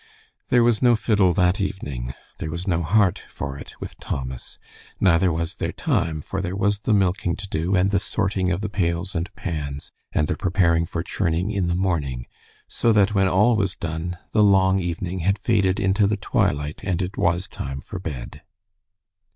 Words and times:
There 0.49 0.63
was 0.63 0.81
no 0.81 0.95
fiddle 0.95 1.31
that 1.33 1.61
evening. 1.61 2.15
There 2.39 2.49
was 2.49 2.67
no 2.67 2.81
heart 2.81 3.21
for 3.29 3.55
it 3.59 3.79
with 3.79 3.99
Thomas, 3.99 4.57
neither 4.99 5.31
was 5.31 5.57
there 5.57 5.71
time, 5.71 6.21
for 6.21 6.41
there 6.41 6.55
was 6.55 6.79
the 6.79 6.91
milking 6.93 7.35
to 7.35 7.47
do, 7.47 7.75
and 7.75 7.91
the 7.91 7.99
"sorting" 7.99 8.51
of 8.51 8.61
the 8.61 8.67
pails 8.67 9.13
and 9.13 9.31
pans, 9.35 9.91
and 10.11 10.27
the 10.27 10.35
preparing 10.35 10.87
for 10.87 11.03
churning 11.03 11.51
in 11.51 11.67
the 11.67 11.75
morning, 11.75 12.25
so 12.67 12.91
that 12.91 13.13
when 13.13 13.27
all 13.27 13.55
was 13.55 13.75
done, 13.75 14.17
the 14.31 14.41
long 14.41 14.79
evening 14.79 15.19
had 15.19 15.37
faded 15.37 15.79
into 15.79 16.07
the 16.07 16.17
twilight 16.17 16.81
and 16.83 17.03
it 17.03 17.15
was 17.15 17.47
time 17.47 17.79
for 17.79 17.99
bed. 17.99 18.41